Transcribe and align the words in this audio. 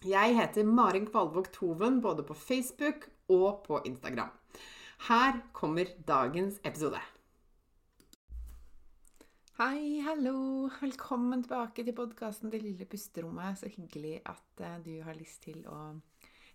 Jeg 0.00 0.32
heter 0.32 0.64
Marin 0.64 1.04
Kvalvåg 1.04 1.50
Toven 1.52 1.98
både 2.00 2.22
på 2.24 2.32
Facebook 2.32 3.02
og 3.28 3.58
på 3.66 3.82
Instagram. 3.84 4.30
Her 5.04 5.42
kommer 5.52 5.90
dagens 6.08 6.56
episode. 6.64 6.96
Hei, 9.58 10.00
hallo! 10.00 10.70
Velkommen 10.80 11.42
tilbake 11.44 11.84
til 11.84 11.92
podkasten 11.92 12.48
Det 12.48 12.62
lille 12.62 12.88
pusterommet. 12.88 13.60
Så 13.60 13.68
hyggelig 13.68 14.22
at 14.24 14.64
eh, 14.64 14.78
du 14.80 15.02
har 15.04 15.20
lyst 15.20 15.42
til 15.44 15.66
å 15.68 15.92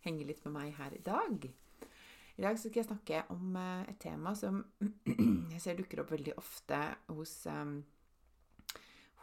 henge 0.08 0.26
litt 0.26 0.42
med 0.48 0.56
meg 0.56 0.74
her 0.80 0.96
i 0.98 1.06
dag. 1.06 1.46
I 1.46 2.42
dag 2.42 2.58
skal 2.58 2.80
jeg 2.82 2.88
snakke 2.90 3.28
om 3.30 3.60
eh, 3.62 3.92
et 3.92 4.00
tema 4.02 4.34
som 4.34 4.64
jeg 5.54 5.62
ser 5.62 5.78
dukker 5.78 6.02
opp 6.02 6.16
veldig 6.18 6.34
ofte 6.42 6.82
hos, 7.14 7.44
um, 7.46 7.84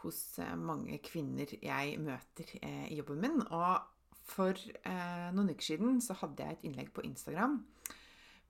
hos 0.05 0.23
mange 0.63 1.03
kvinner 1.03 1.59
jeg 1.59 1.99
møter 1.99 2.55
i 2.63 2.95
jobben 3.01 3.19
min. 3.19 3.43
Og 3.51 3.91
for 4.33 4.57
eh, 4.57 5.29
noen 5.35 5.53
uker 5.53 5.67
siden 5.67 6.01
så 6.03 6.17
hadde 6.21 6.45
jeg 6.45 6.57
et 6.57 6.65
innlegg 6.69 6.91
på 6.95 7.05
Instagram 7.05 7.59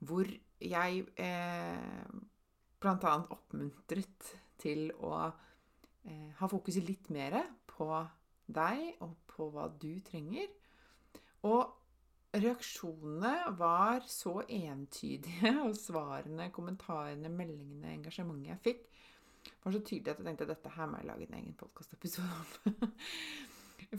hvor 0.04 0.28
jeg 0.60 1.04
eh, 1.20 2.08
bl.a. 2.80 3.14
oppmuntret 3.32 4.34
til 4.60 4.90
å 5.00 5.14
eh, 5.24 6.30
ha 6.38 6.50
fokuset 6.50 6.84
litt 6.86 7.08
mer 7.14 7.38
på 7.70 7.88
deg 8.44 9.00
og 9.04 9.16
på 9.30 9.48
hva 9.54 9.70
du 9.80 9.96
trenger. 10.04 10.50
Og 11.48 11.62
reaksjonene 12.34 13.54
var 13.58 14.04
så 14.08 14.40
entydige, 14.44 15.54
og 15.66 15.76
svarene, 15.78 16.50
kommentarene, 16.54 17.30
meldingene, 17.32 17.94
engasjementet 17.98 18.52
jeg 18.52 18.64
fikk, 18.68 18.84
var 19.64 19.74
så 19.74 19.80
tydelig 19.84 20.12
at 20.12 20.20
jeg 20.20 20.26
tenkte 20.28 20.46
at 20.46 20.54
dette 20.54 20.72
her 20.72 20.88
må 20.88 21.00
jeg 21.00 21.08
lage 21.10 21.26
en 21.28 21.36
egen 21.40 21.56
podkastepisode 21.60 22.28
om. 22.32 22.92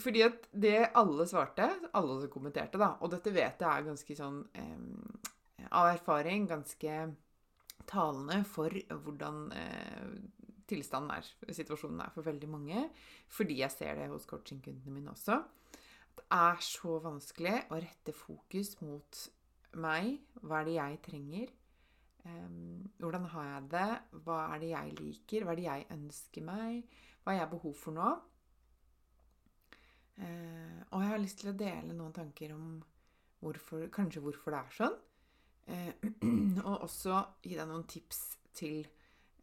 Fordi 0.01 0.23
at 0.25 0.47
det 0.51 0.77
alle 0.97 1.27
svarte, 1.29 1.67
alle 1.95 2.17
som 2.21 2.31
kommenterte, 2.31 2.79
da 2.81 2.95
Og 2.99 3.11
dette 3.13 3.31
vet 3.33 3.61
jeg 3.61 3.69
er 3.69 3.85
ganske 3.85 4.17
sånn 4.17 4.41
eh, 4.57 5.69
Av 5.71 5.91
erfaring 5.93 6.47
ganske 6.49 6.97
talende 7.85 8.39
for 8.49 8.73
hvordan 8.89 9.43
eh, 9.53 10.15
tilstanden 10.69 11.13
er, 11.13 11.27
situasjonen 11.53 12.01
er 12.01 12.13
for 12.13 12.25
veldig 12.25 12.49
mange. 12.49 12.87
Fordi 13.29 13.59
jeg 13.59 13.73
ser 13.73 13.99
det 13.99 14.09
hos 14.09 14.25
coachingkundene 14.29 14.93
mine 14.93 15.13
også. 15.13 15.37
Det 16.15 16.25
er 16.33 16.61
så 16.63 16.97
vanskelig 17.03 17.55
å 17.69 17.79
rette 17.81 18.15
fokus 18.15 18.73
mot 18.81 19.21
meg. 19.83 20.15
Hva 20.41 20.61
er 20.61 20.69
det 20.69 20.77
jeg 20.79 21.01
trenger? 21.05 21.53
Um, 22.25 22.87
hvordan 22.97 23.27
har 23.35 23.49
jeg 23.51 23.65
det? 23.75 23.89
Hva 24.25 24.39
er 24.55 24.63
det 24.63 24.71
jeg 24.71 24.95
liker? 24.99 25.45
Hva 25.45 25.53
er 25.53 25.59
det 25.59 25.67
jeg 25.67 25.89
ønsker 25.93 26.47
meg? 26.47 27.01
Hva 27.21 27.33
har 27.33 27.43
jeg 27.43 27.51
behov 27.51 27.75
for 27.77 27.97
nå? 27.97 28.13
Eh, 30.21 30.81
og 30.91 31.03
jeg 31.03 31.11
har 31.11 31.21
lyst 31.21 31.41
til 31.41 31.51
å 31.51 31.57
dele 31.59 31.95
noen 31.95 32.15
tanker 32.15 32.53
om 32.55 32.77
hvorfor, 33.43 33.87
kanskje 33.93 34.23
hvorfor 34.23 34.55
det 34.55 34.61
er 34.61 34.75
sånn. 34.79 34.97
Eh, 35.65 35.93
og 36.67 36.85
også 36.87 37.21
gi 37.45 37.55
deg 37.57 37.69
noen 37.69 37.87
tips 37.89 38.21
til 38.55 38.83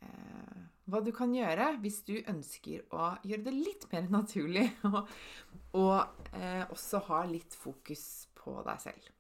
eh, 0.03 0.61
hva 0.91 1.01
du 1.05 1.13
kan 1.15 1.33
gjøre 1.35 1.73
hvis 1.83 2.03
du 2.09 2.15
ønsker 2.21 2.87
å 2.95 3.13
gjøre 3.27 3.47
det 3.49 3.57
litt 3.57 3.89
mer 3.93 4.09
naturlig. 4.13 4.69
Og, 4.93 5.03
og 5.79 6.37
eh, 6.37 6.65
også 6.73 7.03
ha 7.09 7.23
litt 7.29 7.55
fokus 7.57 8.29
på 8.37 8.59
deg 8.67 8.81
selv. 8.83 9.11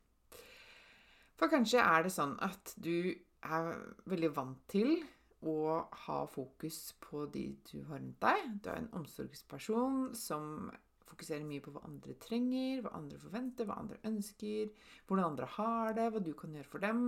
For 1.39 1.51
kanskje 1.51 1.83
er 1.83 2.05
det 2.05 2.13
sånn 2.15 2.37
at 2.45 2.75
du 2.79 3.11
er 3.43 3.71
veldig 4.11 4.31
vant 4.37 4.61
til 4.71 5.01
å 5.43 5.83
ha 6.05 6.19
fokus 6.31 6.93
på 7.03 7.25
de 7.35 7.49
du 7.67 7.81
har 7.89 7.99
rundt 7.99 8.21
deg. 8.23 8.45
Du 8.63 8.69
er 8.71 8.79
en 8.79 8.93
omsorgsperson 9.01 10.13
som 10.15 10.71
fokuserer 11.13 11.45
mye 11.47 11.63
på 11.65 11.75
hva 11.75 11.85
andre 11.89 12.17
trenger, 12.23 12.83
hva 12.83 12.97
andre 12.99 13.21
forventer, 13.23 13.69
hva 13.69 13.79
andre 13.83 14.01
ønsker, 14.09 14.73
hvordan 15.07 15.29
andre 15.31 15.51
har 15.59 15.95
det, 15.99 16.09
hva 16.13 16.25
du 16.25 16.33
kan 16.39 16.57
gjøre 16.57 16.73
for 16.73 16.85
dem. 16.85 17.05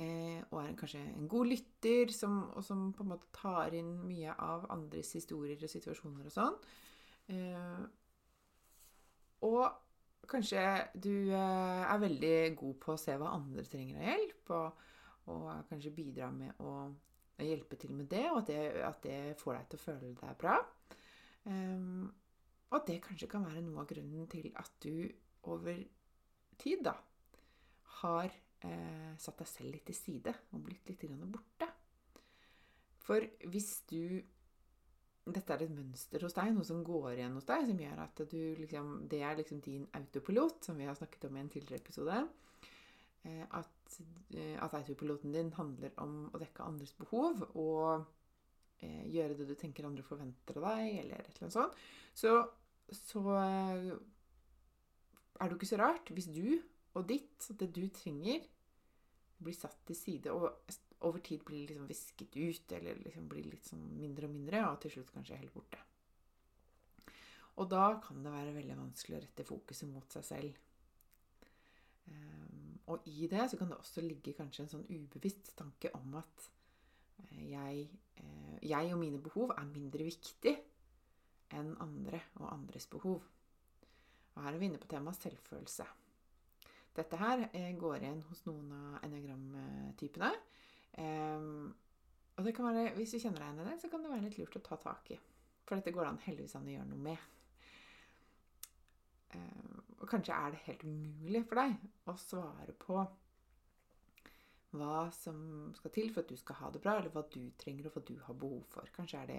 Eh, 0.00 0.38
og 0.52 0.60
er 0.62 0.76
kanskje 0.78 1.00
en 1.02 1.28
god 1.28 1.50
lytter 1.50 2.12
som, 2.14 2.42
og 2.54 2.64
som 2.64 2.88
på 2.94 3.04
en 3.04 3.10
måte 3.10 3.28
tar 3.36 3.74
inn 3.76 3.90
mye 4.06 4.32
av 4.38 4.68
andres 4.72 5.10
historier 5.18 5.60
og 5.60 5.72
situasjoner 5.72 6.28
og 6.30 6.34
sånn. 6.34 6.58
Eh, 7.34 7.82
og 9.48 10.30
kanskje 10.30 10.62
du 10.94 11.12
eh, 11.32 11.82
er 11.84 12.00
veldig 12.00 12.34
god 12.60 12.80
på 12.80 12.94
å 12.94 13.00
se 13.00 13.16
hva 13.18 13.34
andre 13.34 13.66
trenger 13.66 14.00
av 14.00 14.08
hjelp, 14.08 14.54
og, 14.56 14.88
og 15.34 15.46
kanskje 15.68 15.94
bidra 15.96 16.30
med 16.32 16.62
å 16.64 16.74
hjelpe 17.40 17.78
til 17.80 17.92
med 17.96 18.08
det, 18.12 18.26
og 18.30 18.42
at 18.42 18.50
det, 18.52 18.62
at 18.84 19.04
det 19.04 19.20
får 19.40 19.56
deg 19.56 19.68
til 19.68 19.80
å 19.80 19.84
føle 19.84 20.14
deg 20.22 20.40
bra. 20.40 20.56
Um, 21.48 22.10
og 22.70 22.76
at 22.78 22.86
det 22.86 23.00
kanskje 23.04 23.28
kan 23.30 23.44
være 23.46 23.62
noe 23.64 23.82
av 23.82 23.88
grunnen 23.90 24.28
til 24.30 24.50
at 24.58 24.76
du 24.82 25.08
over 25.50 25.80
tid 26.60 26.84
da 26.86 26.94
har 28.00 28.30
eh, 28.30 29.14
satt 29.20 29.40
deg 29.42 29.48
selv 29.50 29.74
litt 29.74 29.86
til 29.88 29.98
side 29.98 30.34
og 30.54 30.66
blitt 30.66 30.90
litt 30.90 31.06
borte. 31.26 31.70
For 33.00 33.26
hvis 33.50 33.72
du 33.90 34.20
Dette 35.30 35.52
er 35.52 35.62
et 35.62 35.70
mønster 35.70 36.22
hos 36.24 36.32
deg, 36.34 36.48
noe 36.54 36.66
som 36.66 36.80
går 36.82 37.18
igjen 37.18 37.34
hos 37.36 37.46
deg, 37.46 37.66
som 37.68 37.80
gjør 37.82 37.98
at 38.02 38.22
du 38.30 38.38
liksom 38.58 38.86
Det 39.06 39.20
er 39.22 39.36
liksom 39.36 39.60
din 39.62 39.84
autopilot, 39.94 40.64
som 40.64 40.78
vi 40.80 40.88
har 40.88 40.96
snakket 40.96 41.26
om 41.28 41.36
i 41.36 41.42
en 41.42 41.50
tidligere 41.52 41.82
episode. 41.84 42.22
Eh, 43.22 43.44
at, 43.52 44.00
eh, 44.32 44.56
at 44.64 44.74
autopiloten 44.74 45.32
din 45.32 45.52
handler 45.52 45.92
om 46.00 46.30
å 46.32 46.40
dekke 46.40 46.64
andres 46.64 46.94
behov 46.96 47.42
og 47.52 48.06
eh, 48.80 49.04
gjøre 49.12 49.36
det 49.36 49.50
du 49.50 49.54
tenker 49.60 49.86
andre 49.86 50.06
forventer 50.06 50.56
av 50.56 50.70
deg, 50.70 51.02
eller 51.02 51.20
et 51.20 51.28
eller 51.28 51.44
annet 51.44 51.58
sånt. 51.58 51.76
Så 52.16 52.32
så 52.96 53.22
eh, 53.38 53.90
er 55.40 55.48
det 55.48 55.54
jo 55.54 55.58
ikke 55.58 55.70
så 55.72 55.80
rart 55.80 56.12
hvis 56.14 56.30
du 56.32 56.58
og 56.98 57.06
ditt, 57.06 57.46
det 57.58 57.70
du 57.74 57.84
trenger, 57.94 58.42
blir 59.40 59.56
satt 59.56 59.78
til 59.88 59.96
side 59.96 60.32
og 60.34 60.48
over 61.06 61.22
tid 61.24 61.44
blir 61.46 61.70
liksom 61.70 61.86
visket 61.88 62.34
ut, 62.36 62.72
eller 62.76 62.98
liksom 63.00 63.28
blir 63.30 63.46
litt 63.48 63.68
sånn 63.70 63.86
mindre 63.96 64.28
og 64.28 64.34
mindre, 64.34 64.64
og 64.68 64.82
til 64.82 64.92
slutt 64.96 65.12
kanskje 65.14 65.38
helt 65.38 65.54
borte. 65.54 65.78
Og 67.60 67.68
da 67.70 67.86
kan 68.04 68.20
det 68.24 68.32
være 68.34 68.56
veldig 68.56 68.76
vanskelig 68.78 69.16
å 69.16 69.22
rette 69.22 69.46
fokuset 69.48 69.88
mot 69.88 70.12
seg 70.12 70.26
selv. 70.26 70.58
Um, 72.10 72.76
og 72.92 73.06
i 73.08 73.28
det 73.30 73.46
så 73.52 73.58
kan 73.60 73.70
det 73.70 73.78
også 73.78 74.04
ligge 74.04 74.34
kanskje 74.36 74.64
en 74.64 74.72
sånn 74.74 74.86
ubevisst 74.90 75.54
tanke 75.56 75.92
om 75.96 76.18
at 76.20 76.46
uh, 77.22 77.42
jeg, 77.46 77.86
uh, 78.20 78.56
jeg 78.64 78.92
og 78.92 79.00
mine 79.00 79.20
behov 79.22 79.54
er 79.54 79.68
mindre 79.72 80.08
viktig 80.08 80.56
enn 81.56 81.74
andre 81.82 82.20
og 82.40 82.52
andres 82.52 82.86
behov. 82.90 83.24
Og 84.34 84.44
her 84.44 84.54
er 84.54 84.60
vi 84.60 84.70
inne 84.70 84.80
på 84.80 84.90
temaet 84.90 85.18
selvfølelse. 85.18 85.86
Dette 86.96 87.18
her 87.20 87.44
eh, 87.52 87.72
går 87.78 88.00
igjen 88.00 88.22
hos 88.28 88.42
noen 88.48 88.70
av 88.74 89.04
enneagramtypene. 89.06 90.30
Um, 91.00 91.68
og 92.40 92.46
være, 92.46 92.94
hvis 92.96 93.14
du 93.14 93.20
kjenner 93.20 93.42
deg 93.42 93.50
igjen 93.50 93.60
i 93.62 93.68
det, 93.68 93.76
så 93.82 93.90
kan 93.92 94.02
det 94.02 94.10
være 94.10 94.24
litt 94.26 94.38
lurt 94.40 94.56
å 94.58 94.64
ta 94.64 94.78
tak 94.80 95.12
i. 95.14 95.18
For 95.66 95.78
dette 95.78 95.92
går 95.94 96.06
det 96.06 96.12
an 96.14 96.22
heldigvis 96.24 96.56
an 96.58 96.66
å 96.66 96.74
gjøre 96.74 96.90
noe 96.90 97.04
med. 97.04 97.26
eh, 99.36 99.80
Og 100.00 100.06
kanskje 100.08 100.34
er 100.34 100.54
det 100.54 100.64
helt 100.66 100.84
umulig 100.88 101.44
for 101.46 101.60
deg 101.60 101.76
å 102.10 102.16
svare 102.18 102.74
på 102.80 103.04
hva 104.70 105.08
som 105.14 105.38
skal 105.74 105.92
til 105.94 106.10
for 106.14 106.22
at 106.22 106.30
du 106.30 106.38
skal 106.38 106.58
ha 106.60 106.70
det 106.70 106.80
bra, 106.82 106.96
eller 106.98 107.10
hva 107.14 107.24
du 107.32 107.42
trenger 107.58 107.88
og 107.88 107.96
hva 107.96 108.02
du 108.06 108.14
har 108.26 108.36
behov 108.38 108.62
for. 108.70 108.90
Kanskje 108.94 109.22
er 109.22 109.30
det 109.30 109.38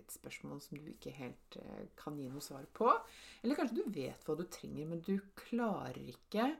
et 0.00 0.12
spørsmål 0.12 0.60
som 0.64 0.80
du 0.80 0.90
ikke 0.92 1.14
helt 1.16 1.58
eh, 1.62 1.86
kan 1.96 2.18
gi 2.20 2.28
noe 2.28 2.44
svar 2.44 2.66
på. 2.76 2.90
Eller 3.42 3.56
kanskje 3.58 3.80
du 3.80 3.92
vet 3.94 4.26
hva 4.26 4.36
du 4.36 4.44
trenger, 4.52 4.90
men 4.90 5.04
du 5.04 5.16
klarer 5.38 6.02
ikke 6.12 6.50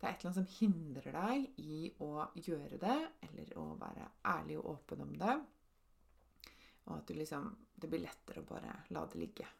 Det 0.00 0.08
er 0.08 0.14
et 0.14 0.22
eller 0.22 0.30
annet 0.30 0.38
som 0.38 0.52
hindrer 0.56 1.12
deg 1.12 1.58
i 1.60 1.80
å 2.00 2.12
gjøre 2.32 2.78
det, 2.80 3.00
eller 3.26 3.50
å 3.60 3.66
være 3.76 4.06
ærlig 4.30 4.56
og 4.56 4.70
åpen 4.70 5.02
om 5.04 5.10
det. 5.20 5.34
Og 6.86 6.94
at 6.94 7.12
liksom, 7.12 7.50
det 7.76 7.90
blir 7.90 8.06
lettere 8.06 8.40
å 8.40 8.48
bare 8.48 8.78
la 8.96 9.02
det 9.12 9.20
ligge. 9.20 9.50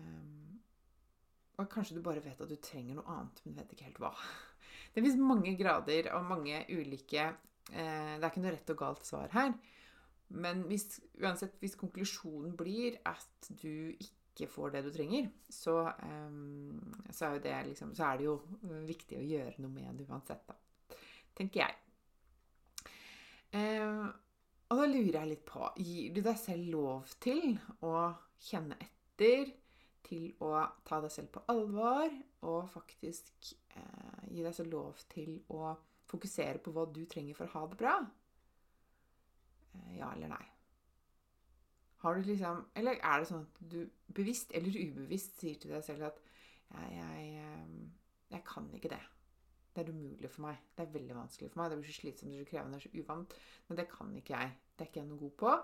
Um, 0.00 0.56
og 1.58 1.68
kanskje 1.70 1.98
du 1.98 2.02
bare 2.06 2.24
vet 2.24 2.40
at 2.40 2.48
du 2.48 2.56
trenger 2.56 2.96
noe 2.96 3.18
annet, 3.18 3.44
men 3.44 3.58
vet 3.60 3.76
ikke 3.76 3.90
helt 3.90 4.00
hva. 4.00 4.14
Det 4.94 5.02
fins 5.02 5.18
mange 5.18 5.56
grader 5.58 6.12
og 6.14 6.26
mange 6.28 6.60
ulike 6.70 7.24
eh, 7.26 8.14
Det 8.14 8.22
er 8.22 8.28
ikke 8.30 8.44
noe 8.44 8.54
rett 8.54 8.74
og 8.74 8.82
galt 8.82 9.06
svar 9.08 9.32
her. 9.34 9.54
Men 10.34 10.64
hvis, 10.70 11.00
uansett 11.22 11.56
hvis 11.62 11.76
konklusjonen 11.78 12.54
blir 12.58 12.98
at 13.06 13.50
du 13.60 13.92
ikke 13.92 14.48
får 14.50 14.74
det 14.74 14.84
du 14.86 14.90
trenger, 14.94 15.30
så, 15.50 15.80
eh, 15.92 16.38
så, 17.10 17.32
er, 17.32 17.40
det 17.44 17.56
liksom, 17.70 17.94
så 17.94 18.10
er 18.10 18.20
det 18.20 18.28
jo 18.28 18.38
viktig 18.86 19.18
å 19.18 19.26
gjøre 19.34 19.56
noe 19.64 19.74
med 19.74 19.98
det 19.98 20.08
uansett, 20.10 20.46
da. 20.48 20.58
Tenker 21.34 21.64
jeg. 21.64 21.80
Eh, 23.54 24.06
og 24.72 24.80
da 24.80 24.86
lurer 24.88 25.18
jeg 25.20 25.30
litt 25.30 25.44
på 25.46 25.68
Gir 25.78 26.14
du 26.14 26.22
deg 26.24 26.38
selv 26.40 26.70
lov 26.72 27.12
til 27.22 27.54
å 27.86 28.08
kjenne 28.42 28.78
etter? 28.82 29.52
Til 30.04 30.32
å 30.44 30.58
ta 30.84 30.98
deg 31.00 31.12
selv 31.14 31.30
på 31.32 31.44
alvor 31.48 32.10
og 32.44 32.68
faktisk 32.72 33.54
eh, 33.76 34.26
gi 34.30 34.44
deg 34.44 34.54
selv 34.56 34.74
lov 34.74 35.00
til 35.12 35.38
å 35.54 35.74
fokusere 36.10 36.60
på 36.62 36.74
hva 36.74 36.86
du 36.92 37.04
trenger 37.10 37.36
for 37.38 37.48
å 37.48 37.58
ha 37.58 37.70
det 37.70 37.78
bra? 37.80 37.94
Eh, 39.74 39.96
ja 39.98 40.12
eller 40.14 40.32
nei? 40.34 40.44
Har 42.04 42.18
du 42.18 42.28
liksom 42.28 42.66
Eller 42.76 43.00
er 43.00 43.20
det 43.20 43.28
sånn 43.30 43.46
at 43.46 43.60
du 43.72 43.78
bevisst 44.14 44.52
eller 44.52 44.76
ubevisst 44.76 45.40
sier 45.40 45.56
til 45.60 45.72
deg 45.72 45.84
selv 45.86 46.10
at 46.10 46.20
jeg, 46.74 46.90
jeg, 46.98 47.28
eh, 47.40 48.10
jeg 48.34 48.44
kan 48.48 48.68
ikke 48.76 48.92
det. 48.92 49.02
Det 49.74 49.82
er 49.82 49.90
umulig 49.90 50.30
for 50.30 50.44
meg. 50.46 50.60
Det 50.76 50.84
er 50.84 50.92
veldig 50.94 51.16
vanskelig 51.16 51.50
for 51.50 51.60
meg. 51.60 51.72
Det 51.72 51.78
blir 51.80 51.90
så 51.90 52.02
slitsomt, 52.02 52.30
det 52.30 52.36
blir 52.38 52.46
så 52.46 52.50
krevende, 52.50 52.78
det 52.78 52.84
er 52.84 52.90
så 52.90 53.02
uvant. 53.02 53.34
Men 53.68 53.78
det 53.80 53.86
kan 53.90 54.12
ikke 54.20 54.36
jeg. 54.36 54.52
Det 54.74 54.84
er 54.84 54.90
ikke 54.90 55.00
jeg 55.00 55.08
noe 55.08 55.22
god 55.22 55.34
på. 55.40 55.54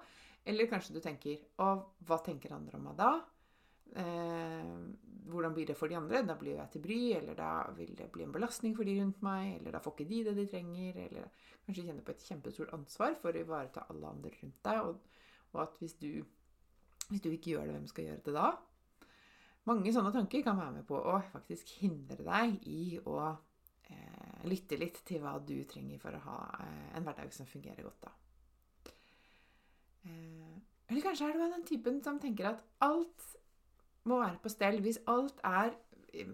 Eller 0.51 0.71
kanskje 0.71 0.97
du 0.97 1.03
tenker 1.05 1.45
Å, 1.61 1.69
hva 2.09 2.19
tenker 2.25 2.57
andre 2.57 2.79
om 2.79 2.89
meg 2.89 2.97
da? 2.99 3.11
Eh, 3.99 4.75
hvordan 5.31 5.55
blir 5.55 5.67
det 5.67 5.77
for 5.79 5.91
de 5.91 5.97
andre? 5.99 6.23
Da 6.27 6.37
blir 6.39 6.59
jeg 6.59 6.71
til 6.73 6.83
bry, 6.85 6.99
eller 7.19 7.35
da 7.39 7.51
vil 7.77 7.93
det 7.99 8.11
bli 8.13 8.25
en 8.25 8.33
belastning 8.35 8.75
for 8.77 8.87
de 8.87 8.97
rundt 9.01 9.23
meg, 9.23 9.57
eller 9.59 9.75
da 9.75 9.83
får 9.83 9.97
ikke 9.97 10.09
de 10.11 10.23
det 10.29 10.37
de 10.39 10.47
trenger, 10.51 10.99
eller 11.07 11.29
kanskje 11.67 11.87
kjenner 11.87 12.07
på 12.07 12.15
et 12.15 12.27
kjempestort 12.27 12.75
ansvar 12.77 13.17
for 13.21 13.35
å 13.35 13.45
ivareta 13.45 13.87
alle 13.91 14.11
andre 14.11 14.33
rundt 14.37 14.59
deg, 14.67 14.81
og, 14.87 15.21
og 15.53 15.63
at 15.65 15.79
hvis 15.83 15.97
du, 16.03 16.11
hvis 17.09 17.23
du 17.23 17.31
ikke 17.31 17.55
gjør 17.55 17.69
det, 17.69 17.77
hvem 17.79 17.91
skal 17.91 18.09
gjøre 18.09 18.25
det 18.27 18.37
da? 18.37 18.49
Mange 19.69 19.93
sånne 19.93 20.13
tanker 20.15 20.43
kan 20.43 20.59
være 20.59 20.79
med 20.79 20.87
på 20.89 20.99
å 20.99 21.19
faktisk 21.31 21.77
hindre 21.83 22.25
deg 22.25 22.57
i 22.67 22.97
å 23.05 23.19
eh, 23.29 24.47
lytte 24.49 24.79
litt 24.81 25.03
til 25.07 25.21
hva 25.23 25.37
du 25.39 25.59
trenger 25.69 26.01
for 26.01 26.17
å 26.17 26.23
ha 26.25 26.39
eh, 26.65 26.87
en 26.97 27.07
hverdag 27.07 27.35
som 27.35 27.47
fungerer 27.47 27.85
godt. 27.85 28.09
da. 28.09 28.95
Eh, 30.09 30.57
eller 30.91 31.05
kanskje 31.05 31.29
er 31.29 31.37
du 31.37 31.45
den 31.45 31.69
typen 31.69 32.01
som 32.03 32.19
tenker 32.19 32.55
at 32.55 32.65
alt 32.83 33.29
må 34.05 34.21
være 34.21 34.39
på 34.43 34.53
stell. 34.53 34.81
Hvis 34.85 35.01
alt 35.11 35.41
er 35.45 35.75
eh, 36.15 36.31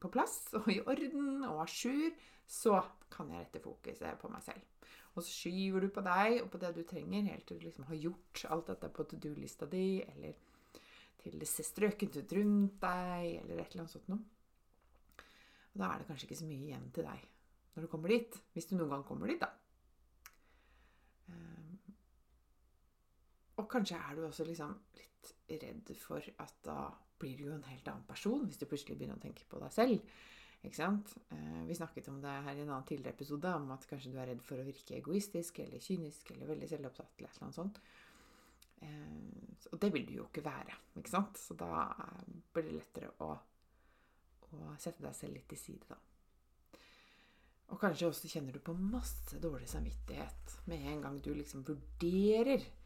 på 0.00 0.10
plass 0.12 0.52
og 0.58 0.68
i 0.72 0.80
orden 0.80 1.44
og 1.48 1.62
à 1.64 1.66
jour, 1.70 2.10
så 2.46 2.82
kan 3.10 3.30
jeg 3.30 3.46
rette 3.46 3.62
fokuset 3.64 4.18
på 4.20 4.30
meg 4.32 4.42
selv. 4.44 4.62
Og 5.14 5.22
så 5.22 5.30
skyver 5.30 5.84
du 5.84 5.88
på 5.94 6.02
deg 6.04 6.40
og 6.42 6.50
på 6.50 6.58
det 6.58 6.72
du 6.76 6.82
trenger, 6.82 7.28
helt 7.30 7.46
til 7.46 7.60
du 7.60 7.68
liksom 7.68 7.86
har 7.88 8.00
gjort 8.02 8.44
alt 8.50 8.72
dette 8.72 8.90
på 8.90 9.06
to 9.06 9.18
do-lista 9.22 9.66
di, 9.70 10.02
eller 10.02 10.34
til 11.22 11.38
det 11.40 11.48
ser 11.48 11.64
strøkent 11.64 12.18
ut 12.18 12.32
rundt 12.36 12.80
deg, 12.82 13.28
eller 13.42 13.60
et 13.60 13.70
eller 13.70 13.84
annet 13.84 13.94
sånt 13.94 14.10
noe. 14.10 14.24
Og 15.72 15.80
da 15.80 15.90
er 15.90 16.02
det 16.02 16.08
kanskje 16.08 16.28
ikke 16.28 16.40
så 16.42 16.48
mye 16.48 16.66
igjen 16.68 16.90
til 16.94 17.06
deg 17.08 17.30
når 17.74 17.86
du 17.86 17.90
kommer 17.90 18.12
dit. 18.12 18.36
Hvis 18.54 18.68
du 18.70 18.76
noen 18.76 18.92
gang 18.92 19.06
kommer 19.06 19.30
dit, 19.30 19.40
da. 19.42 19.50
Og 23.60 23.66
kanskje 23.70 23.98
er 23.98 24.16
du 24.16 24.24
også 24.26 24.46
liksom 24.48 24.76
litt 24.98 25.32
redd 25.62 25.90
for 26.00 26.24
at 26.42 26.54
da 26.66 26.78
blir 27.20 27.36
du 27.38 27.46
jo 27.46 27.56
en 27.56 27.66
helt 27.68 27.88
annen 27.88 28.06
person 28.08 28.42
hvis 28.48 28.58
du 28.60 28.66
plutselig 28.66 28.98
begynner 28.98 29.20
å 29.20 29.22
tenke 29.22 29.46
på 29.48 29.60
deg 29.62 29.72
selv. 29.74 30.14
Ikke 30.64 30.80
sant? 30.80 31.12
Uh, 31.30 31.62
vi 31.68 31.76
snakket 31.76 32.08
om 32.10 32.22
det 32.24 32.32
her 32.46 32.56
i 32.56 32.64
en 32.64 32.70
annen 32.70 32.86
tidligere 32.88 33.14
episode, 33.14 33.50
om 33.52 33.74
at 33.74 33.84
kanskje 33.88 34.14
du 34.14 34.18
er 34.18 34.30
redd 34.32 34.42
for 34.44 34.60
å 34.60 34.66
virke 34.66 34.96
egoistisk 34.96 35.60
eller 35.64 35.82
kynisk 35.84 36.32
eller 36.34 36.54
veldig 36.54 36.70
selvopptatt 36.70 37.18
eller 37.18 37.28
et 37.28 37.36
eller 37.36 37.48
annet 37.48 37.58
sånt. 37.60 37.82
Uh, 38.84 39.66
og 39.72 39.80
det 39.80 39.92
vil 39.92 40.06
du 40.08 40.14
jo 40.18 40.28
ikke 40.30 40.44
være, 40.44 40.78
ikke 40.96 41.12
sant? 41.12 41.40
Så 41.40 41.56
da 41.58 41.84
blir 42.52 42.70
det 42.70 42.78
lettere 42.78 43.12
å 43.24 43.34
å 44.54 44.74
sette 44.80 45.04
deg 45.04 45.16
selv 45.16 45.38
litt 45.38 45.48
til 45.50 45.60
side, 45.60 45.88
da. 45.90 45.98
Og 47.72 47.80
kanskje 47.80 48.08
også 48.10 48.30
kjenner 48.30 48.54
du 48.54 48.60
på 48.62 48.74
masse 48.76 49.38
dårlig 49.42 49.68
samvittighet 49.70 50.58
med 50.70 50.84
en 50.92 51.04
gang 51.06 51.20
du 51.24 51.30
liksom 51.34 51.64
vurderer 51.66 52.60
eh, 52.60 52.83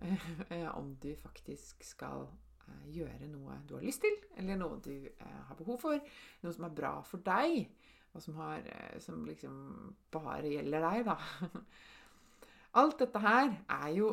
om 0.78 0.94
du 1.02 1.10
faktisk 1.18 1.84
skal 1.86 2.26
eh, 2.68 2.88
gjøre 2.98 3.28
noe 3.30 3.58
du 3.68 3.76
har 3.76 3.84
lyst 3.86 4.04
til, 4.04 4.16
eller 4.38 4.58
noe 4.60 4.80
du 4.84 4.92
eh, 4.94 5.40
har 5.48 5.58
behov 5.58 5.80
for. 5.82 6.00
Noe 6.44 6.54
som 6.54 6.68
er 6.68 6.76
bra 6.80 6.94
for 7.06 7.24
deg, 7.24 7.68
og 8.14 8.24
som, 8.24 8.38
har, 8.40 8.64
eh, 8.64 8.96
som 9.02 9.24
liksom 9.26 9.58
bare 10.14 10.54
gjelder 10.54 10.86
deg, 10.88 11.10
da. 11.10 11.18
Alt 12.80 12.98
dette 13.02 13.22
her 13.22 13.52
er 13.78 13.92
jo 13.96 14.12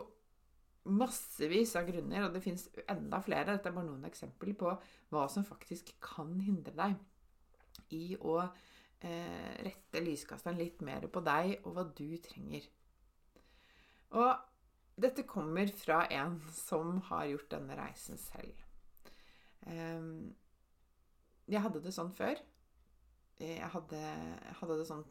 massevis 0.86 1.74
av 1.80 1.88
grunner, 1.90 2.28
og 2.28 2.36
det 2.36 2.44
fins 2.46 2.68
enda 2.86 3.20
flere. 3.26 3.56
Dette 3.56 3.72
er 3.72 3.76
bare 3.76 3.90
noen 3.90 4.06
eksempler 4.08 4.56
på 4.58 4.72
hva 5.14 5.26
som 5.32 5.46
faktisk 5.48 5.96
kan 6.04 6.36
hindre 6.46 6.76
deg 6.78 7.94
i 7.96 8.16
å 8.22 8.38
eh, 8.42 9.54
rette 9.66 10.04
lyskasteren 10.04 10.60
litt 10.60 10.84
mer 10.86 11.08
på 11.12 11.24
deg 11.26 11.58
og 11.64 11.76
hva 11.76 11.86
du 11.98 12.08
trenger. 12.24 12.68
Og 14.16 14.30
dette 14.96 15.26
kommer 15.28 15.68
fra 15.76 16.06
en 16.14 16.40
som 16.56 16.98
har 17.10 17.28
gjort 17.32 17.52
denne 17.52 17.78
reisen 17.80 18.20
selv. 18.22 18.66
Eh, 19.68 20.10
jeg 21.52 21.62
hadde 21.62 21.82
det 21.84 21.94
sånn 21.94 22.14
før. 22.16 22.40
Jeg 23.36 23.68
hadde, 23.74 24.02
hadde 24.62 24.78
det 24.80 24.88
sånn 24.88 25.04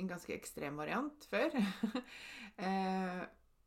en 0.00 0.08
ganske 0.08 0.34
ekstrem 0.34 0.76
variant 0.80 1.24
før. 1.30 1.54
eh, 2.66 3.22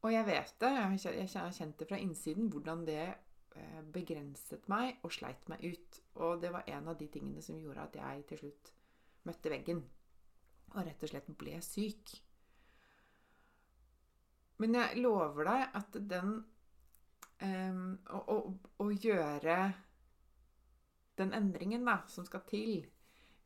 og 0.05 0.13
jeg 0.13 0.27
vet 0.27 0.55
det, 0.61 0.71
jeg 1.01 1.29
har 1.33 1.53
kjent 1.55 1.79
det 1.81 1.87
fra 1.89 1.99
innsiden, 2.01 2.49
hvordan 2.53 2.85
det 2.85 3.01
eh, 3.09 3.81
begrenset 3.93 4.67
meg 4.71 5.01
og 5.05 5.13
sleit 5.15 5.49
meg 5.51 5.65
ut. 5.65 6.01
Og 6.21 6.41
det 6.43 6.53
var 6.53 6.69
en 6.69 6.91
av 6.93 6.99
de 6.99 7.09
tingene 7.11 7.41
som 7.45 7.59
gjorde 7.61 7.89
at 7.89 7.99
jeg 8.01 8.25
til 8.29 8.43
slutt 8.43 8.73
møtte 9.25 9.49
veggen 9.49 9.81
og 10.75 10.83
rett 10.83 11.03
og 11.05 11.11
slett 11.11 11.29
ble 11.39 11.57
syk. 11.65 12.13
Men 14.61 14.77
jeg 14.77 15.01
lover 15.03 15.49
deg 15.49 15.79
at 15.79 15.97
den 16.11 16.35
um, 17.41 17.87
å, 18.07 18.21
å, 18.31 18.37
å, 18.83 18.87
gjøre 18.91 19.57
den 21.19 21.33
endringen 21.35 21.87
da, 21.87 21.99
som 22.11 22.27
skal 22.27 22.45
til 22.47 22.85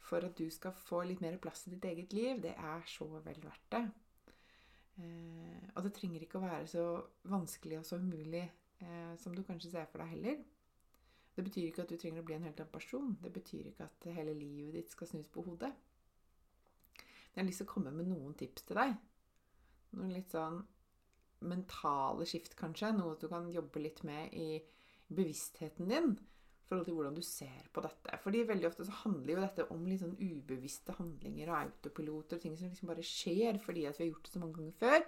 for 0.09 0.25
at 0.25 0.37
du 0.37 0.47
skal 0.53 0.73
få 0.73 1.03
litt 1.05 1.21
mer 1.21 1.37
plass 1.41 1.67
i 1.67 1.73
ditt 1.73 1.85
eget 1.85 2.13
liv, 2.17 2.39
det 2.41 2.55
er 2.57 2.85
så 2.89 3.07
vel 3.25 3.41
verdt 3.43 3.67
det. 3.73 3.83
Uh, 4.99 5.65
og 5.75 5.83
det 5.85 5.93
trenger 5.95 6.25
ikke 6.25 6.39
å 6.39 6.45
være 6.45 6.69
så 6.69 6.85
vanskelig 7.31 7.79
og 7.79 7.85
så 7.87 7.99
umulig 8.01 8.45
uh, 8.83 9.13
som 9.21 9.35
du 9.35 9.43
kanskje 9.47 9.73
ser 9.73 9.89
for 9.91 10.03
deg 10.03 10.15
heller. 10.15 10.39
Det 11.35 11.45
betyr 11.45 11.69
ikke 11.69 11.85
at 11.85 11.91
du 11.93 11.97
trenger 11.97 12.21
å 12.21 12.27
bli 12.27 12.35
en 12.35 12.43
helt 12.43 12.59
annen 12.59 12.73
person. 12.73 13.13
Det 13.23 13.31
betyr 13.31 13.69
ikke 13.69 13.85
at 13.85 14.09
hele 14.11 14.33
livet 14.35 14.75
ditt 14.75 14.91
skal 14.91 15.07
snus 15.07 15.29
på 15.31 15.45
hodet. 15.45 15.71
Men 17.29 17.37
jeg 17.37 17.43
har 17.43 17.47
lyst 17.47 17.61
til 17.63 17.69
å 17.69 17.71
komme 17.71 17.93
med 17.95 18.09
noen 18.09 18.33
tips 18.35 18.65
til 18.67 18.75
deg. 18.75 18.97
Noen 19.95 20.11
litt 20.11 20.33
sånn 20.33 20.57
mentale 21.48 22.27
skift, 22.27 22.55
kanskje. 22.60 22.91
Noe 22.96 23.17
du 23.19 23.27
kan 23.31 23.48
jobbe 23.53 23.84
litt 23.84 24.03
med 24.08 24.34
i 24.36 24.60
bevisstheten 25.10 25.89
din 25.89 26.13
forhold 26.69 26.86
til 26.86 26.98
hvordan 27.00 27.17
du 27.17 27.24
ser 27.25 27.65
på 27.74 27.81
dette. 27.81 28.19
Fordi 28.22 28.46
veldig 28.46 28.69
ofte 28.69 28.86
så 28.86 29.01
handler 29.01 29.34
jo 29.34 29.41
dette 29.41 29.65
om 29.74 29.88
litt 29.89 30.03
sånn 30.03 30.17
ubevisste 30.19 30.93
handlinger 31.00 31.50
og 31.50 31.60
autopiloter 31.63 32.41
ting 32.41 32.55
som 32.60 32.69
liksom 32.69 32.91
bare 32.91 33.05
skjer 33.05 33.58
fordi 33.63 33.88
at 33.89 33.98
vi 33.98 34.05
har 34.05 34.12
gjort 34.12 34.27
det 34.27 34.36
så 34.36 34.43
mange 34.43 34.60
ganger 34.60 34.77
før. 34.84 35.08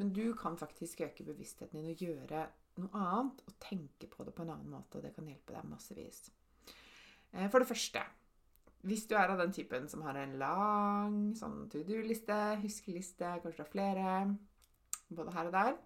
Men 0.00 0.10
du 0.16 0.24
kan 0.38 0.56
faktisk 0.58 1.04
øke 1.06 1.26
bevisstheten 1.28 1.78
din 1.78 1.92
og 1.92 2.02
gjøre 2.02 2.46
noe 2.80 3.04
annet 3.04 3.44
og 3.46 3.58
tenke 3.62 4.08
på 4.10 4.24
det 4.26 4.34
på 4.34 4.42
en 4.42 4.56
annen 4.56 4.72
måte, 4.72 4.98
og 4.98 5.04
det 5.04 5.12
kan 5.14 5.28
hjelpe 5.28 5.54
deg 5.54 5.68
massevis. 5.70 6.24
Eh, 7.30 7.46
for 7.52 7.62
det 7.62 7.70
første 7.70 8.02
hvis 8.84 9.06
du 9.08 9.14
er 9.16 9.30
av 9.32 9.38
den 9.40 9.52
typen 9.54 9.86
som 9.88 10.02
har 10.04 10.18
en 10.20 10.34
lang 10.36 11.14
sånn 11.38 11.62
to 11.72 11.80
do-liste, 11.88 12.36
huskeliste, 12.60 13.30
kanskje 13.40 13.56
du 13.56 13.62
har 13.62 13.70
flere, 13.70 14.08
både 15.08 15.34
her 15.34 15.50
og 15.50 15.56
der, 15.56 15.76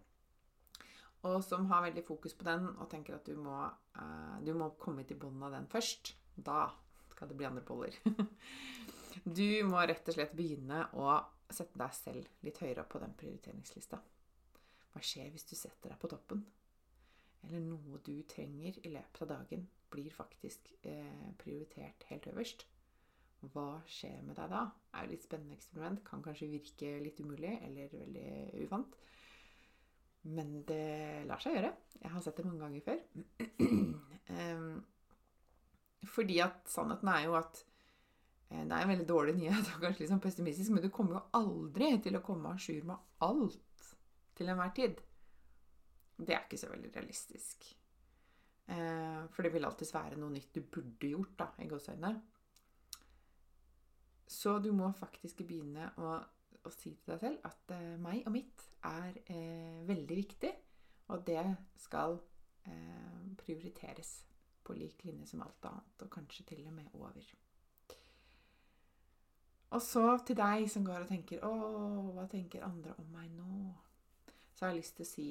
og 1.26 1.40
som 1.42 1.66
har 1.72 1.82
veldig 1.88 2.04
fokus 2.06 2.34
på 2.38 2.46
den, 2.46 2.68
og 2.78 2.90
tenker 2.90 3.16
at 3.16 3.26
du 3.26 3.34
må, 3.40 3.56
eh, 3.98 4.36
du 4.46 4.52
må 4.54 4.70
komme 4.78 5.04
til 5.04 5.18
bunnen 5.18 5.42
av 5.42 5.56
den 5.56 5.66
først. 5.70 6.14
Da 6.36 6.68
skal 7.10 7.28
det 7.28 7.36
bli 7.36 7.48
andre 7.48 7.64
boller. 7.66 7.96
du 9.38 9.64
må 9.66 9.82
rett 9.82 10.06
og 10.06 10.14
slett 10.14 10.36
begynne 10.38 10.84
å 10.94 11.16
sette 11.50 11.80
deg 11.80 11.96
selv 11.96 12.46
litt 12.46 12.60
høyere 12.62 12.84
opp 12.84 12.92
på 12.94 13.02
den 13.02 13.16
prioriteringslista. 13.18 13.98
Hva 14.92 15.02
skjer 15.04 15.32
hvis 15.32 15.48
du 15.48 15.56
setter 15.58 15.90
deg 15.90 15.98
på 15.98 16.10
toppen? 16.12 16.44
Eller 17.46 17.62
noe 17.64 18.00
du 18.04 18.14
trenger 18.30 18.78
i 18.84 18.92
løpet 18.92 19.22
av 19.24 19.32
dagen, 19.34 19.66
blir 19.90 20.12
faktisk 20.12 20.70
eh, 20.86 21.30
prioritert 21.40 22.04
helt 22.10 22.26
øverst. 22.30 22.66
Hva 23.38 23.78
skjer 23.86 24.22
med 24.26 24.34
deg 24.38 24.50
da? 24.50 24.64
Er 24.94 25.06
jo 25.06 25.12
litt 25.12 25.26
spennende 25.26 25.54
eksperiment. 25.54 26.00
Kan 26.06 26.22
kanskje 26.24 26.50
virke 26.50 26.88
litt 27.04 27.20
umulig 27.22 27.54
eller 27.62 27.92
veldig 27.92 28.30
uvant. 28.64 28.96
Men 30.28 30.48
det 30.66 31.24
lar 31.28 31.40
seg 31.42 31.54
gjøre. 31.54 31.72
Jeg 32.02 32.12
har 32.12 32.24
sett 32.24 32.38
det 32.40 32.48
mange 32.48 32.64
ganger 32.66 32.82
før. 32.88 32.98
fordi 36.08 36.38
at 36.42 36.70
sannheten 36.70 37.10
er 37.10 37.24
jo 37.26 37.34
at 37.38 37.60
eh, 38.50 38.64
det 38.64 38.74
er 38.74 38.82
en 38.82 38.92
veldig 38.92 39.08
dårlig 39.08 39.34
nyhet 39.38 39.72
og 39.74 39.84
kanskje 39.84 40.04
litt 40.04 40.12
sånn 40.12 40.24
pessimistisk, 40.24 40.74
men 40.74 40.84
du 40.84 40.90
kommer 40.94 41.18
jo 41.18 41.26
aldri 41.38 41.92
til 42.04 42.18
å 42.18 42.24
komme 42.24 42.52
à 42.52 42.60
jour 42.60 42.86
med 42.90 43.24
alt 43.24 43.92
til 44.38 44.50
enhver 44.50 44.74
tid. 44.76 45.02
Det 46.18 46.34
er 46.34 46.44
ikke 46.44 46.60
så 46.60 46.70
veldig 46.70 46.90
realistisk. 46.94 47.68
Eh, 48.68 49.22
for 49.32 49.46
det 49.46 49.52
vil 49.54 49.68
alltids 49.68 49.94
være 49.94 50.18
noe 50.20 50.34
nytt 50.34 50.54
du 50.54 50.64
burde 50.66 51.12
gjort, 51.12 51.34
da, 51.38 51.52
i 51.62 51.70
gåseøynene. 51.70 52.37
Så 54.28 54.58
du 54.60 54.70
må 54.76 54.90
faktisk 54.92 55.40
begynne 55.48 55.88
å, 55.96 56.16
å, 56.20 56.72
si 56.74 56.92
til 56.92 57.14
deg 57.14 57.22
selv 57.22 57.46
at 57.48 57.72
eh, 57.72 57.94
meg 58.00 58.26
og 58.28 58.34
mitt 58.34 58.64
er 58.84 59.16
eh, 59.32 59.80
veldig 59.88 60.18
viktig, 60.20 60.50
og 61.08 61.24
det 61.26 61.44
skal 61.80 62.18
eh, 62.68 63.22
prioriteres 63.40 64.18
på 64.68 64.76
lik 64.76 65.00
linje 65.08 65.30
som 65.30 65.46
alt 65.46 65.70
annet, 65.70 66.04
og 66.04 66.12
kanskje 66.12 66.44
til 66.50 66.66
og 66.68 66.74
med 66.76 66.92
over. 66.92 67.30
Og 69.72 69.82
så 69.84 70.04
til 70.24 70.36
deg 70.36 70.68
som 70.72 70.84
går 70.84 71.04
og 71.04 71.08
tenker 71.08 71.40
'Å, 71.44 71.52
hva 72.16 72.28
tenker 72.28 72.64
andre 72.64 72.94
om 73.00 73.08
meg 73.12 73.32
nå?' 73.32 73.74
Så 74.54 74.64
har 74.64 74.72
jeg 74.72 74.82
lyst 74.82 74.96
til 74.96 75.04
å 75.04 75.08
si 75.08 75.26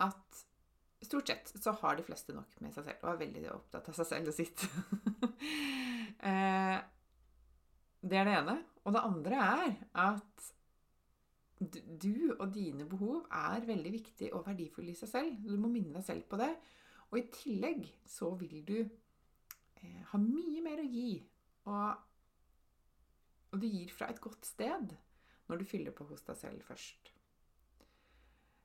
at 0.00 0.44
stort 1.02 1.28
sett 1.28 1.52
så 1.62 1.72
har 1.72 1.96
de 1.96 2.04
fleste 2.04 2.34
nok 2.36 2.56
med 2.60 2.72
seg 2.74 2.84
selv 2.84 3.04
og 3.04 3.10
er 3.12 3.20
veldig 3.20 3.44
opptatt 3.52 3.88
av 3.88 3.96
seg 3.96 4.06
selv 4.06 4.32
og 4.32 4.34
sitt. 4.34 4.64
Eh, 6.20 6.78
det 8.00 8.18
er 8.18 8.26
det 8.28 8.36
ene. 8.38 8.56
Og 8.84 8.94
det 8.96 9.04
andre 9.04 9.44
er 9.44 9.74
at 10.06 10.48
du 12.00 12.32
og 12.38 12.46
dine 12.54 12.86
behov 12.88 13.26
er 13.36 13.66
veldig 13.68 13.92
viktig 13.92 14.30
og 14.32 14.46
verdifulle 14.46 14.94
i 14.94 14.98
seg 14.98 15.10
selv. 15.12 15.42
Du 15.44 15.58
må 15.60 15.68
minne 15.68 15.98
deg 15.98 16.06
selv 16.06 16.24
på 16.30 16.40
det. 16.40 16.50
Og 17.10 17.18
i 17.20 17.26
tillegg 17.34 17.84
så 18.08 18.30
vil 18.40 18.62
du 18.66 18.78
eh, 18.80 20.02
ha 20.12 20.20
mye 20.22 20.64
mer 20.64 20.80
å 20.80 20.88
gi. 20.88 21.12
Og, 21.68 22.02
og 23.52 23.60
du 23.60 23.66
gir 23.68 23.92
fra 23.92 24.08
et 24.08 24.22
godt 24.22 24.48
sted 24.48 24.94
når 25.50 25.60
du 25.60 25.66
fyller 25.68 25.94
på 25.96 26.06
hos 26.08 26.22
deg 26.24 26.38
selv 26.38 26.64
først. 26.64 27.12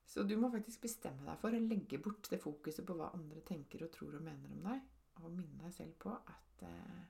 Så 0.06 0.24
du 0.24 0.38
må 0.40 0.48
faktisk 0.54 0.86
bestemme 0.86 1.26
deg 1.28 1.42
for 1.42 1.52
å 1.52 1.60
legge 1.60 2.00
bort 2.00 2.30
det 2.32 2.40
fokuset 2.40 2.86
på 2.88 2.96
hva 2.96 3.10
andre 3.18 3.42
tenker 3.44 3.84
og 3.84 3.92
tror 3.92 4.16
og 4.16 4.24
mener 4.24 4.54
om 4.54 4.62
deg, 4.70 4.84
og 5.20 5.34
minne 5.34 5.66
deg 5.66 5.74
selv 5.76 5.98
på 6.00 6.14
at 6.16 6.64
eh, 6.70 7.02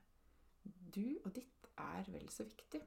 du 0.94 1.18
og 1.24 1.32
ditt 1.36 1.70
er 1.76 2.06
vel 2.12 2.28
så 2.32 2.46
viktig. 2.46 2.80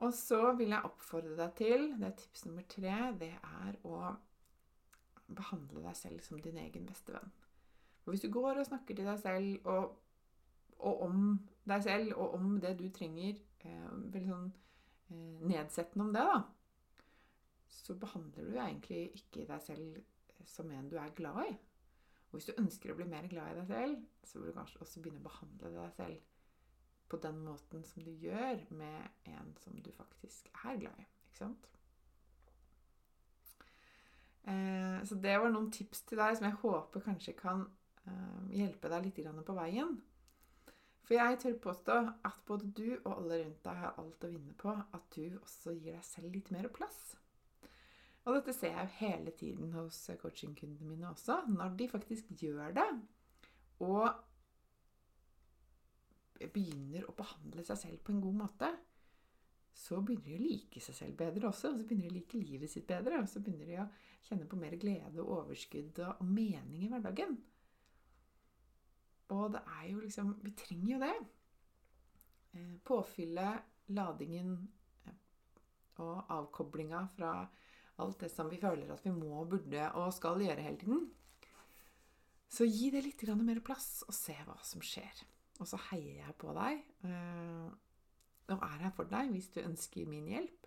Og 0.00 0.14
så 0.16 0.52
vil 0.56 0.72
jeg 0.72 0.88
oppfordre 0.88 1.36
deg 1.36 1.56
til 1.58 1.90
Det 2.00 2.06
er 2.08 2.16
tips 2.16 2.46
nummer 2.46 2.64
tre. 2.72 2.94
Det 3.20 3.32
er 3.36 3.74
å 3.84 3.98
behandle 5.30 5.82
deg 5.84 5.96
selv 5.96 6.22
som 6.24 6.40
din 6.42 6.58
egen 6.58 6.86
beste 6.88 7.12
venn. 7.14 7.34
For 8.00 8.14
hvis 8.14 8.24
du 8.24 8.30
går 8.32 8.62
og 8.62 8.66
snakker 8.66 8.96
til 8.96 9.06
deg 9.06 9.18
selv 9.20 9.68
og, 9.68 9.98
og 10.78 11.02
om 11.04 11.20
deg 11.68 11.84
selv 11.84 12.16
og 12.16 12.38
om 12.38 12.54
det 12.62 12.72
du 12.80 12.88
trenger, 12.94 13.36
eh, 13.60 13.90
veldig 14.14 14.30
sånn 14.32 14.48
eh, 15.12 15.44
nedsettende 15.52 16.06
om 16.06 16.14
det, 16.16 16.24
da, 16.32 16.40
så 17.70 17.94
behandler 18.00 18.48
du 18.48 18.56
egentlig 18.56 19.02
ikke 19.20 19.46
deg 19.52 19.62
selv 19.62 20.00
som 20.48 20.70
en 20.72 20.88
du 20.90 20.96
er 20.98 21.12
glad 21.14 21.44
i. 21.44 21.52
Og 22.30 22.38
hvis 22.38 22.46
du 22.46 22.58
ønsker 22.62 22.92
å 22.92 22.98
bli 22.98 23.08
mer 23.10 23.26
glad 23.30 23.52
i 23.52 23.58
deg 23.58 23.70
selv, 23.70 24.02
så 24.22 24.38
bør 24.38 24.52
du 24.52 24.58
kanskje 24.60 24.84
også 24.84 25.02
begynne 25.02 25.22
å 25.22 25.26
behandle 25.26 25.72
deg 25.74 25.96
selv 25.96 26.28
på 27.10 27.18
den 27.18 27.40
måten 27.42 27.82
som 27.84 28.04
du 28.06 28.10
gjør 28.22 28.60
med 28.78 29.30
en 29.32 29.50
som 29.58 29.78
du 29.82 29.90
faktisk 29.96 30.46
er 30.62 30.78
glad 30.78 31.02
i. 31.02 31.06
Ikke 31.26 31.40
sant? 31.40 31.66
Eh, 34.46 35.00
så 35.06 35.18
det 35.18 35.34
var 35.42 35.50
noen 35.50 35.72
tips 35.74 36.04
til 36.06 36.22
deg 36.22 36.38
som 36.38 36.46
jeg 36.46 36.60
håper 36.62 37.04
kanskje 37.04 37.34
kan 37.38 37.66
eh, 38.06 38.54
hjelpe 38.60 38.92
deg 38.92 39.08
litt 39.08 39.20
på 39.46 39.58
veien. 39.58 39.98
For 41.02 41.18
jeg 41.18 41.40
tør 41.42 41.58
påstå 41.64 41.94
at 42.28 42.38
både 42.46 42.70
du 42.70 42.86
og 42.94 43.16
alle 43.16 43.40
rundt 43.42 43.64
deg 43.66 43.82
har 43.82 43.98
alt 43.98 44.24
å 44.24 44.30
vinne 44.30 44.54
på 44.54 44.70
at 44.70 45.16
du 45.16 45.40
også 45.40 45.74
gir 45.74 45.96
deg 45.96 46.06
selv 46.06 46.30
litt 46.36 46.52
mer 46.54 46.70
plass. 46.70 47.16
Og 48.28 48.36
dette 48.36 48.52
ser 48.52 48.74
jeg 48.74 48.84
jo 48.84 48.98
hele 49.00 49.32
tiden 49.36 49.72
hos 49.72 50.02
coachingkundene 50.20 50.88
mine 50.88 51.08
også. 51.08 51.40
Når 51.48 51.76
de 51.78 51.88
faktisk 51.88 52.32
gjør 52.40 52.74
det, 52.76 52.88
og 53.80 54.10
begynner 56.48 57.08
å 57.08 57.16
behandle 57.16 57.64
seg 57.64 57.78
selv 57.80 58.04
på 58.04 58.14
en 58.14 58.22
god 58.24 58.38
måte, 58.44 58.70
så 59.76 60.00
begynner 60.04 60.26
de 60.26 60.36
å 60.36 60.42
like 60.44 60.82
seg 60.82 60.96
selv 60.96 61.16
bedre 61.20 61.48
også. 61.48 61.72
Og 61.72 61.80
så 61.80 61.86
begynner 61.86 62.08
de 62.08 62.12
å 62.12 62.18
like 62.18 62.40
livet 62.40 62.72
sitt 62.72 62.86
bedre. 62.88 63.20
Og 63.22 63.28
så 63.30 63.42
begynner 63.44 63.68
de 63.70 63.78
å 63.82 63.88
kjenne 64.26 64.48
på 64.50 64.58
mer 64.60 64.76
glede 64.80 65.22
og 65.22 65.32
overskudd 65.38 66.02
og 66.04 66.24
mening 66.26 66.84
i 66.84 66.90
hverdagen. 66.92 67.38
Og 69.30 69.52
det 69.54 69.62
er 69.78 69.84
jo 69.92 70.00
liksom 70.02 70.34
Vi 70.42 70.52
trenger 70.58 70.90
jo 70.92 71.00
det. 71.04 71.14
Påfylle 72.50 72.80
påfyllet, 72.84 73.66
ladingen 73.94 74.54
eh, 75.06 75.18
og 76.02 76.32
avkoblinga 76.34 77.04
fra 77.14 77.34
alt 78.00 78.22
det 78.24 78.30
som 78.32 78.50
vi 78.50 78.60
føler 78.60 78.90
at 78.92 79.04
vi 79.04 79.12
må, 79.14 79.44
burde 79.48 79.90
og 80.00 80.12
skal 80.16 80.40
gjøre 80.42 80.64
hele 80.64 80.80
tiden. 80.80 81.04
Så 82.50 82.66
gi 82.66 82.90
det 82.90 83.04
litt 83.04 83.22
mer 83.38 83.60
plass, 83.62 84.02
og 84.08 84.14
se 84.16 84.34
hva 84.46 84.56
som 84.66 84.82
skjer. 84.82 85.22
Og 85.60 85.68
så 85.68 85.78
heier 85.90 86.24
jeg 86.24 86.34
på 86.40 86.54
deg 86.56 86.80
eh, 87.06 87.68
og 88.50 88.64
er 88.64 88.80
her 88.82 88.94
for 88.96 89.06
deg 89.10 89.30
hvis 89.30 89.50
du 89.54 89.60
ønsker 89.62 90.08
min 90.08 90.26
hjelp. 90.30 90.66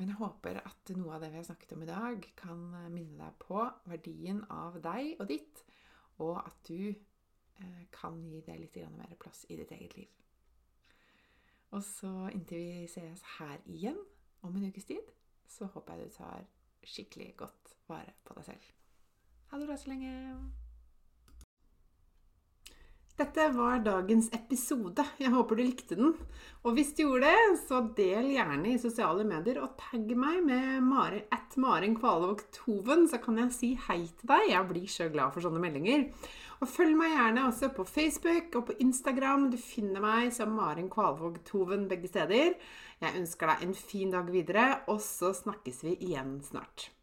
Men 0.00 0.10
jeg 0.10 0.18
håper 0.18 0.58
at 0.58 0.90
noe 0.98 1.14
av 1.14 1.22
det 1.22 1.30
vi 1.30 1.38
har 1.38 1.46
snakket 1.46 1.76
om 1.76 1.84
i 1.84 1.90
dag, 1.90 2.24
kan 2.34 2.64
minne 2.90 3.20
deg 3.20 3.36
på 3.38 3.60
verdien 3.86 4.40
av 4.50 4.80
deg 4.82 5.20
og 5.20 5.28
ditt, 5.30 5.62
og 6.24 6.40
at 6.40 6.66
du 6.66 6.90
eh, 6.90 7.84
kan 7.94 8.18
gi 8.26 8.42
det 8.42 8.58
litt 8.58 8.80
mer 8.96 9.14
plass 9.22 9.44
i 9.46 9.60
ditt 9.60 9.70
eget 9.76 9.94
liv. 10.00 10.10
Og 11.74 11.82
så 11.86 12.10
inntil 12.32 12.58
vi 12.58 12.90
ses 12.90 13.22
her 13.36 13.62
igjen 13.70 14.00
om 14.44 14.56
en 14.56 14.68
ukes 14.68 14.88
tid, 14.88 15.14
så 15.48 15.68
håper 15.72 15.96
jeg 15.96 16.10
du 16.10 16.18
tar 16.18 16.44
skikkelig 16.84 17.32
godt 17.40 17.74
vare 17.88 18.16
på 18.24 18.36
deg 18.36 18.50
selv. 18.52 18.68
Ha 19.50 19.58
det 19.60 19.70
bra 19.70 19.78
så 19.80 19.90
lenge. 19.92 20.12
Dette 23.14 23.44
var 23.54 23.78
dagens 23.78 24.26
episode. 24.34 25.04
Jeg 25.22 25.30
håper 25.30 25.54
du 25.54 25.60
likte 25.62 25.94
den. 25.94 26.16
Og 26.66 26.74
hvis 26.74 26.88
du 26.96 27.04
gjorde 27.04 27.28
det, 27.30 27.58
så 27.62 27.78
del 27.94 28.32
gjerne 28.32 28.72
i 28.72 28.80
sosiale 28.82 29.22
medier 29.28 29.60
og 29.62 29.76
tagg 29.78 30.10
meg 30.18 30.40
med 30.42 30.82
Mari, 30.82 31.20
at 31.30 31.54
Maren 31.62 31.94
Kvalvåg 31.94 32.42
Toven, 32.56 33.06
så 33.06 33.20
kan 33.22 33.38
jeg 33.38 33.54
si 33.54 33.70
hei 33.86 34.00
til 34.08 34.32
deg. 34.32 34.48
Jeg 34.50 34.66
blir 34.72 34.90
så 34.90 35.06
glad 35.14 35.30
for 35.30 35.46
sånne 35.46 35.62
meldinger. 35.62 36.08
Og 36.58 36.66
følg 36.72 36.98
meg 36.98 37.14
gjerne 37.14 37.46
også 37.52 37.70
på 37.76 37.86
Facebook 37.86 38.58
og 38.58 38.66
på 38.72 38.78
Instagram. 38.82 39.46
Du 39.54 39.60
finner 39.62 40.02
meg 40.02 40.34
som 40.34 40.50
Maren 40.58 40.90
Kvalvåg 40.90 41.38
Toven 41.46 41.86
begge 41.86 42.10
steder. 42.10 42.58
Jeg 43.02 43.18
ønsker 43.18 43.50
deg 43.50 43.64
en 43.66 43.74
fin 43.74 44.12
dag 44.14 44.30
videre, 44.30 44.66
og 44.88 45.00
så 45.02 45.32
snakkes 45.34 45.82
vi 45.86 45.96
igjen 46.08 46.38
snart. 46.46 46.93